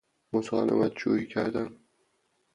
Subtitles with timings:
[0.33, 1.77] مسالمت جوئی کردن